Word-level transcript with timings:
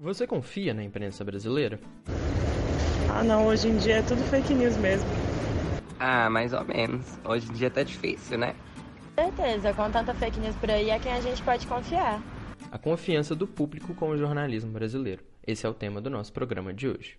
Você 0.00 0.26
confia 0.26 0.72
na 0.72 0.82
imprensa 0.82 1.22
brasileira? 1.22 1.78
Ah, 3.10 3.22
não, 3.22 3.46
hoje 3.46 3.68
em 3.68 3.76
dia 3.76 3.96
é 3.96 4.02
tudo 4.02 4.22
fake 4.24 4.54
news 4.54 4.74
mesmo. 4.78 5.06
Ah, 5.98 6.30
mais 6.30 6.54
ou 6.54 6.64
menos. 6.64 7.18
Hoje 7.22 7.50
em 7.50 7.52
dia 7.52 7.70
tá 7.70 7.82
difícil, 7.82 8.38
né? 8.38 8.56
certeza, 9.14 9.74
com 9.74 9.90
tanta 9.90 10.14
fake 10.14 10.40
news 10.40 10.56
por 10.56 10.70
aí 10.70 10.88
é 10.88 10.98
quem 10.98 11.12
a 11.12 11.20
gente 11.20 11.42
pode 11.42 11.66
confiar. 11.66 12.22
A 12.72 12.78
confiança 12.78 13.34
do 13.34 13.46
público 13.46 13.94
com 13.94 14.08
o 14.08 14.16
jornalismo 14.16 14.70
brasileiro. 14.70 15.22
Esse 15.46 15.66
é 15.66 15.68
o 15.68 15.74
tema 15.74 16.00
do 16.00 16.08
nosso 16.08 16.32
programa 16.32 16.72
de 16.72 16.88
hoje. 16.88 17.18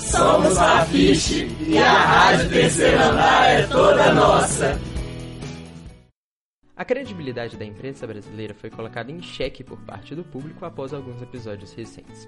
Somos 0.00 0.56
a 0.56 0.84
Fiche 0.86 1.46
e 1.66 1.76
a 1.76 1.92
Rádio 1.92 2.48
Terceiro 2.48 3.02
Andar 3.02 3.50
é 3.50 3.66
toda 3.66 4.14
nossa. 4.14 4.80
A 6.74 6.84
credibilidade 6.84 7.56
da 7.58 7.64
imprensa 7.64 8.06
brasileira 8.06 8.54
foi 8.54 8.70
colocada 8.70 9.12
em 9.12 9.20
xeque 9.20 9.62
por 9.62 9.78
parte 9.82 10.14
do 10.14 10.24
público 10.24 10.64
após 10.64 10.94
alguns 10.94 11.20
episódios 11.20 11.74
recentes. 11.74 12.26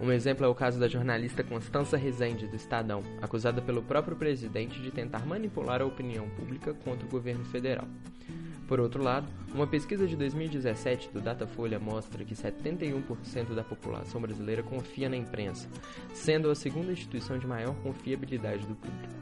Um 0.00 0.12
exemplo 0.12 0.46
é 0.46 0.48
o 0.48 0.54
caso 0.54 0.78
da 0.78 0.86
jornalista 0.86 1.42
Constança 1.42 1.96
Rezende, 1.96 2.46
do 2.46 2.56
Estadão, 2.56 3.02
acusada 3.20 3.60
pelo 3.60 3.82
próprio 3.82 4.16
presidente 4.16 4.80
de 4.80 4.90
tentar 4.90 5.26
manipular 5.26 5.82
a 5.82 5.86
opinião 5.86 6.28
pública 6.30 6.72
contra 6.72 7.06
o 7.06 7.10
governo 7.10 7.44
federal. 7.44 7.88
Por 8.70 8.78
outro 8.78 9.02
lado, 9.02 9.26
uma 9.52 9.66
pesquisa 9.66 10.06
de 10.06 10.14
2017 10.14 11.10
do 11.10 11.20
Datafolha 11.20 11.80
mostra 11.80 12.24
que 12.24 12.36
71% 12.36 13.52
da 13.52 13.64
população 13.64 14.20
brasileira 14.20 14.62
confia 14.62 15.08
na 15.08 15.16
imprensa, 15.16 15.68
sendo 16.14 16.48
a 16.48 16.54
segunda 16.54 16.92
instituição 16.92 17.36
de 17.36 17.48
maior 17.48 17.74
confiabilidade 17.82 18.64
do 18.68 18.76
público. 18.76 19.12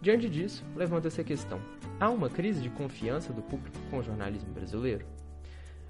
Diante 0.00 0.28
disso, 0.28 0.64
levanta-se 0.76 1.20
a 1.20 1.24
questão: 1.24 1.60
há 1.98 2.08
uma 2.10 2.30
crise 2.30 2.62
de 2.62 2.70
confiança 2.70 3.32
do 3.32 3.42
público 3.42 3.76
com 3.90 3.98
o 3.98 4.02
jornalismo 4.04 4.52
brasileiro? 4.52 5.04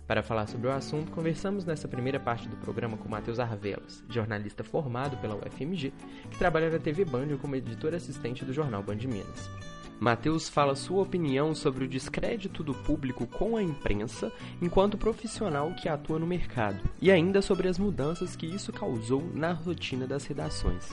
Para 0.06 0.22
falar 0.22 0.46
sobre 0.46 0.68
o 0.68 0.72
assunto, 0.72 1.12
conversamos 1.12 1.66
nessa 1.66 1.86
primeira 1.86 2.18
parte 2.18 2.48
do 2.48 2.56
programa 2.56 2.96
com 2.96 3.10
Matheus 3.10 3.38
Arvelas, 3.38 4.02
jornalista 4.08 4.64
formado 4.64 5.18
pela 5.18 5.36
UFMG, 5.36 5.92
que 6.30 6.38
trabalha 6.38 6.70
na 6.70 6.78
TV 6.78 7.04
Band 7.04 7.36
como 7.36 7.56
editor 7.56 7.92
assistente 7.92 8.42
do 8.42 8.54
jornal 8.54 8.82
Band 8.82 8.96
Minas. 9.06 9.50
Matheus 10.02 10.48
fala 10.48 10.74
sua 10.74 11.00
opinião 11.00 11.54
sobre 11.54 11.84
o 11.84 11.88
descrédito 11.88 12.64
do 12.64 12.74
público 12.74 13.24
com 13.24 13.56
a 13.56 13.62
imprensa 13.62 14.32
enquanto 14.60 14.98
profissional 14.98 15.72
que 15.74 15.88
atua 15.88 16.18
no 16.18 16.26
mercado, 16.26 16.80
e 17.00 17.08
ainda 17.08 17.40
sobre 17.40 17.68
as 17.68 17.78
mudanças 17.78 18.34
que 18.34 18.44
isso 18.44 18.72
causou 18.72 19.22
na 19.32 19.52
rotina 19.52 20.04
das 20.04 20.24
redações 20.24 20.90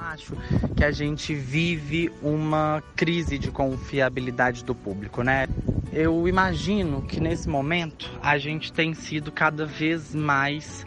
acho 0.00 0.36
que 0.76 0.84
a 0.84 0.92
gente 0.92 1.34
vive 1.34 2.08
uma 2.22 2.80
crise 2.94 3.36
de 3.36 3.50
confiabilidade 3.50 4.62
do 4.62 4.72
público, 4.72 5.24
né? 5.24 5.48
Eu 5.92 6.28
imagino 6.28 7.02
que 7.02 7.18
nesse 7.18 7.48
momento 7.48 8.08
a 8.22 8.38
gente 8.38 8.72
tem 8.72 8.94
sido 8.94 9.32
cada 9.32 9.66
vez 9.66 10.14
mais 10.14 10.86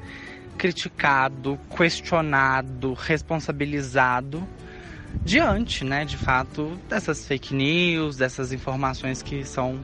criticado, 0.58 1.60
questionado, 1.76 2.94
responsabilizado 2.94 4.48
diante, 5.24 5.84
né, 5.84 6.06
de 6.06 6.18
fato, 6.18 6.80
dessas 6.90 7.28
fake 7.28 7.54
news, 7.54 8.18
dessas 8.18 8.52
informações 8.52 9.22
que 9.22 9.44
são 9.46 9.84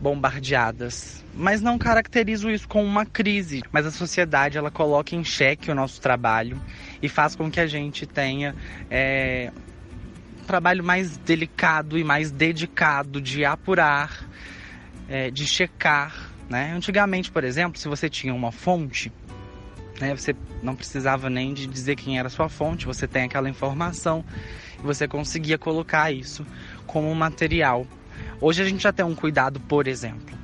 bombardeadas. 0.00 1.24
Mas 1.34 1.62
não 1.62 1.78
caracterizo 1.78 2.50
isso 2.50 2.68
como 2.68 2.84
uma 2.84 3.06
crise, 3.06 3.62
mas 3.70 3.86
a 3.86 3.90
sociedade 3.90 4.58
ela 4.58 4.70
coloca 4.70 5.14
em 5.14 5.24
xeque 5.24 5.70
o 5.70 5.74
nosso 5.74 6.00
trabalho 6.00 6.60
e 7.00 7.08
faz 7.08 7.36
com 7.36 7.50
que 7.50 7.60
a 7.60 7.66
gente 7.66 8.04
tenha 8.04 8.54
é, 8.90 9.52
um 10.42 10.44
trabalho 10.44 10.82
mais 10.82 11.16
delicado 11.16 11.96
e 11.96 12.04
mais 12.04 12.30
dedicado 12.30 13.20
de 13.20 13.44
apurar, 13.44 14.28
é, 15.08 15.30
de 15.30 15.46
checar. 15.46 16.32
Né? 16.50 16.72
Antigamente, 16.74 17.30
por 17.30 17.44
exemplo, 17.44 17.78
se 17.78 17.88
você 17.88 18.10
tinha 18.10 18.34
uma 18.34 18.52
fonte, 18.52 19.10
né, 20.00 20.14
você 20.16 20.34
não 20.62 20.74
precisava 20.74 21.28
nem 21.28 21.52
de 21.52 21.66
dizer 21.66 21.96
quem 21.96 22.18
era 22.18 22.28
sua 22.28 22.48
fonte, 22.48 22.86
você 22.86 23.06
tem 23.06 23.24
aquela 23.24 23.48
informação 23.48 24.24
e 24.78 24.82
você 24.82 25.06
conseguia 25.06 25.58
colocar 25.58 26.10
isso 26.12 26.46
como 26.86 27.14
material. 27.14 27.86
Hoje 28.40 28.62
a 28.62 28.64
gente 28.64 28.82
já 28.82 28.92
tem 28.92 29.04
um 29.04 29.14
cuidado, 29.14 29.60
por 29.60 29.86
exemplo. 29.86 30.36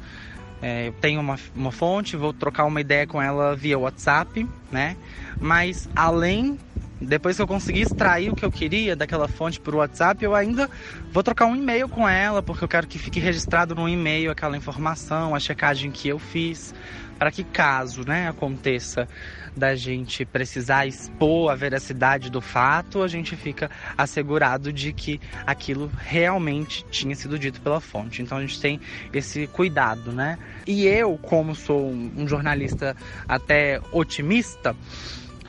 É, 0.61 0.89
eu 0.89 0.93
tenho 0.95 1.21
uma, 1.21 1.37
uma 1.55 1.71
fonte, 1.71 2.17
vou 2.17 2.33
trocar 2.33 2.65
uma 2.65 2.81
ideia 2.81 3.07
com 3.07 3.23
ela 3.23 3.55
via 3.55 3.79
WhatsApp, 3.79 4.47
né? 4.73 4.97
Mas 5.41 5.89
além, 5.95 6.59
depois 7.01 7.37
que 7.37 7.43
eu 7.43 7.47
conseguir 7.47 7.83
extrair 7.83 8.31
o 8.31 8.35
que 8.35 8.45
eu 8.45 8.51
queria 8.51 8.97
daquela 8.97 9.29
fonte 9.29 9.61
por 9.61 9.75
WhatsApp, 9.75 10.25
eu 10.25 10.35
ainda 10.35 10.69
vou 11.13 11.23
trocar 11.23 11.47
um 11.47 11.55
e-mail 11.55 11.89
com 11.89 12.09
ela, 12.09 12.43
porque 12.43 12.65
eu 12.65 12.69
quero 12.69 12.87
que 12.87 12.99
fique 12.99 13.21
registrado 13.21 13.75
no 13.75 13.89
e-mail 13.89 14.31
aquela 14.31 14.57
informação, 14.57 15.35
a 15.35 15.41
checagem 15.41 15.91
que 15.91 16.09
eu 16.09 16.19
fiz, 16.19 16.75
para 17.19 17.31
que 17.31 17.43
caso, 17.43 18.07
né, 18.07 18.29
aconteça 18.29 19.09
da 19.57 19.75
gente 19.75 20.25
precisar 20.25 20.87
expor 20.87 21.51
a 21.51 21.55
veracidade 21.55 22.31
do 22.31 22.41
fato, 22.41 23.03
a 23.03 23.09
gente 23.09 23.35
fica 23.35 23.69
assegurado 23.97 24.73
de 24.73 24.93
que 24.93 25.21
aquilo 25.45 25.91
realmente 25.99 26.85
tinha 26.91 27.15
sido 27.17 27.39
dito 27.39 27.61
pela 27.61 27.81
fonte. 27.81 28.23
Então 28.23 28.39
a 28.39 28.41
gente 28.41 28.61
tem 28.61 28.81
esse 29.13 29.49
cuidado, 29.49 30.13
né? 30.13 30.39
E 30.65 30.87
eu, 30.87 31.19
como 31.19 31.57
sou 31.57 31.91
um 31.91 32.27
jornalista 32.29 32.97
até 33.27 33.81
otimista, 33.91 34.77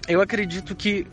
eu 0.07 0.21
acredito 0.21 0.75
que 0.75 1.05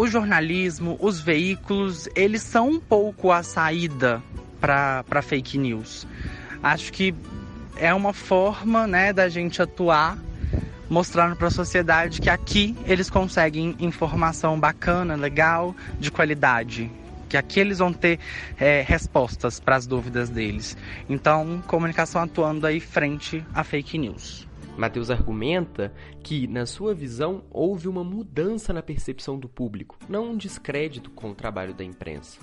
o 0.00 0.08
jornalismo, 0.08 0.96
os 0.98 1.20
veículos, 1.20 2.08
eles 2.16 2.40
são 2.40 2.70
um 2.70 2.80
pouco 2.80 3.30
a 3.30 3.42
saída 3.42 4.22
para 4.58 5.20
fake 5.20 5.58
news. 5.58 6.06
Acho 6.62 6.90
que 6.90 7.14
é 7.76 7.92
uma 7.92 8.14
forma 8.14 8.86
né, 8.86 9.12
da 9.12 9.28
gente 9.28 9.60
atuar 9.60 10.16
mostrando 10.88 11.36
para 11.36 11.48
a 11.48 11.50
sociedade 11.50 12.18
que 12.18 12.30
aqui 12.30 12.74
eles 12.86 13.10
conseguem 13.10 13.76
informação 13.78 14.58
bacana, 14.58 15.16
legal, 15.16 15.76
de 15.98 16.10
qualidade. 16.10 16.90
Que 17.28 17.36
aqui 17.36 17.60
eles 17.60 17.78
vão 17.78 17.92
ter 17.92 18.18
é, 18.58 18.80
respostas 18.80 19.60
para 19.60 19.76
as 19.76 19.86
dúvidas 19.86 20.30
deles. 20.30 20.78
Então, 21.10 21.62
comunicação 21.66 22.22
atuando 22.22 22.66
aí 22.66 22.80
frente 22.80 23.44
à 23.52 23.62
fake 23.62 23.98
news. 23.98 24.49
Matheus 24.80 25.10
argumenta 25.10 25.92
que, 26.22 26.46
na 26.46 26.66
sua 26.66 26.94
visão, 26.94 27.44
houve 27.50 27.86
uma 27.86 28.02
mudança 28.02 28.72
na 28.72 28.82
percepção 28.82 29.38
do 29.38 29.48
público, 29.48 29.98
não 30.08 30.30
um 30.30 30.36
descrédito 30.36 31.10
com 31.10 31.30
o 31.30 31.34
trabalho 31.34 31.74
da 31.74 31.84
imprensa. 31.84 32.40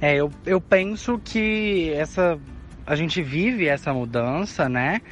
É, 0.00 0.16
eu, 0.16 0.30
eu 0.46 0.60
penso 0.60 1.18
que 1.18 1.90
essa 1.94 2.38
a 2.86 2.96
gente 2.96 3.22
vive 3.22 3.66
essa 3.66 3.92
mudança, 3.92 4.66
né? 4.66 5.02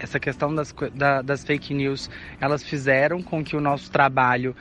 essa 0.00 0.18
questão 0.18 0.52
das, 0.54 0.74
da, 0.94 1.22
das 1.22 1.44
fake 1.44 1.74
news, 1.74 2.10
elas 2.40 2.62
fizeram 2.62 3.22
com 3.22 3.44
que 3.44 3.54
o 3.54 3.60
nosso 3.60 3.90
trabalho 3.90 4.56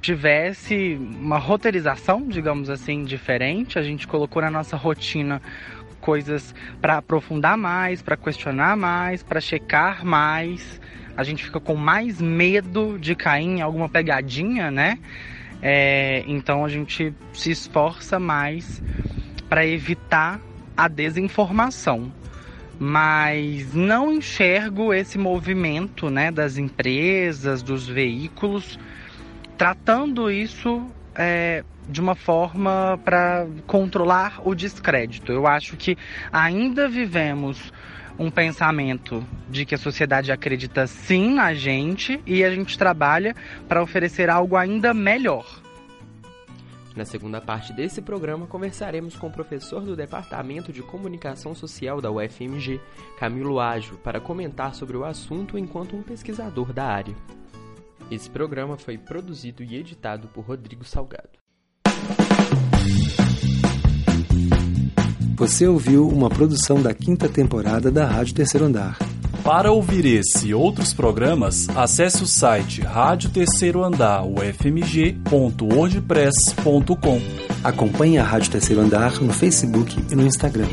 tivesse 0.00 0.98
uma 1.20 1.38
roteirização, 1.38 2.26
digamos 2.28 2.70
assim, 2.70 3.04
diferente. 3.04 3.78
A 3.78 3.82
gente 3.82 4.06
colocou 4.06 4.40
na 4.42 4.50
nossa 4.50 4.76
rotina 4.76 5.42
coisas 6.00 6.54
para 6.80 6.98
aprofundar 6.98 7.56
mais, 7.56 8.00
para 8.00 8.16
questionar 8.16 8.76
mais, 8.76 9.22
para 9.22 9.40
checar 9.40 10.04
mais. 10.04 10.80
A 11.16 11.24
gente 11.24 11.44
fica 11.44 11.60
com 11.60 11.74
mais 11.74 12.20
medo 12.20 12.98
de 12.98 13.14
cair 13.14 13.44
em 13.44 13.60
alguma 13.60 13.88
pegadinha, 13.88 14.70
né? 14.70 14.98
É, 15.60 16.22
então 16.26 16.64
a 16.64 16.68
gente 16.68 17.12
se 17.32 17.50
esforça 17.50 18.18
mais 18.18 18.80
para 19.48 19.66
evitar 19.66 20.40
a 20.76 20.86
desinformação 20.86 22.12
mas 22.78 23.74
não 23.74 24.12
enxergo 24.12 24.94
esse 24.94 25.18
movimento 25.18 26.08
né, 26.08 26.30
das 26.30 26.56
empresas, 26.56 27.60
dos 27.60 27.88
veículos, 27.88 28.78
tratando 29.58 30.30
isso 30.30 30.86
é, 31.16 31.64
de 31.88 32.00
uma 32.00 32.14
forma 32.14 32.98
para 33.04 33.46
controlar 33.66 34.40
o 34.44 34.54
descrédito. 34.54 35.32
Eu 35.32 35.48
acho 35.48 35.76
que 35.76 35.98
ainda 36.32 36.88
vivemos 36.88 37.72
um 38.16 38.30
pensamento 38.30 39.24
de 39.50 39.66
que 39.66 39.74
a 39.74 39.78
sociedade 39.78 40.30
acredita 40.30 40.86
sim 40.86 41.34
na 41.34 41.52
gente 41.54 42.20
e 42.24 42.44
a 42.44 42.50
gente 42.50 42.78
trabalha 42.78 43.34
para 43.68 43.82
oferecer 43.82 44.30
algo 44.30 44.56
ainda 44.56 44.94
melhor. 44.94 45.60
Na 46.94 47.04
segunda 47.04 47.40
parte 47.40 47.72
desse 47.72 48.02
programa, 48.02 48.46
conversaremos 48.46 49.14
com 49.14 49.28
o 49.28 49.32
professor 49.32 49.82
do 49.82 49.94
Departamento 49.94 50.72
de 50.72 50.82
Comunicação 50.82 51.54
Social 51.54 52.00
da 52.00 52.10
UFMG, 52.10 52.80
Camilo 53.18 53.60
Ágio, 53.60 53.96
para 53.98 54.20
comentar 54.20 54.74
sobre 54.74 54.96
o 54.96 55.04
assunto 55.04 55.56
enquanto 55.56 55.96
um 55.96 56.02
pesquisador 56.02 56.72
da 56.72 56.86
área. 56.86 57.14
Esse 58.10 58.30
programa 58.30 58.78
foi 58.78 58.96
produzido 58.96 59.62
e 59.62 59.76
editado 59.76 60.28
por 60.28 60.42
Rodrigo 60.44 60.82
Salgado. 60.84 61.38
Você 65.36 65.68
ouviu 65.68 66.08
uma 66.08 66.28
produção 66.28 66.82
da 66.82 66.92
quinta 66.92 67.28
temporada 67.28 67.92
da 67.92 68.04
Rádio 68.06 68.34
Terceiro 68.34 68.66
Andar. 68.66 68.98
Para 69.44 69.70
ouvir 69.70 70.04
esse 70.04 70.48
e 70.48 70.54
outros 70.54 70.92
programas, 70.92 71.68
acesse 71.70 72.20
o 72.22 72.26
site 72.26 72.80
Rádio 72.80 73.30
Terceiro 73.30 73.84
Andar 73.84 74.26
ufmg.wordpress.com. 74.26 77.20
Acompanhe 77.62 78.18
a 78.18 78.24
Rádio 78.24 78.50
Terceiro 78.50 78.82
Andar 78.82 79.22
no 79.22 79.32
Facebook 79.32 79.96
e 80.10 80.16
no 80.16 80.26
Instagram. 80.26 80.66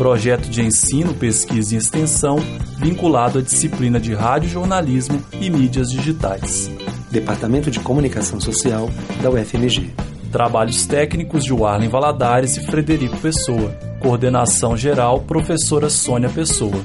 Projeto 0.00 0.48
de 0.48 0.62
ensino, 0.62 1.12
pesquisa 1.12 1.74
e 1.74 1.76
extensão 1.76 2.38
vinculado 2.78 3.38
à 3.38 3.42
disciplina 3.42 4.00
de 4.00 4.14
rádio 4.14 4.48
jornalismo 4.48 5.22
e 5.38 5.50
mídias 5.50 5.90
digitais. 5.90 6.70
Departamento 7.10 7.70
de 7.70 7.80
Comunicação 7.80 8.40
Social 8.40 8.88
da 9.22 9.28
UFMG. 9.28 9.90
Trabalhos 10.32 10.86
técnicos 10.86 11.44
de 11.44 11.52
Warlen 11.52 11.90
Valadares 11.90 12.56
e 12.56 12.64
Frederico 12.64 13.18
Pessoa. 13.18 13.72
Coordenação 14.00 14.74
geral, 14.74 15.20
professora 15.20 15.90
Sônia 15.90 16.30
Pessoa. 16.30 16.80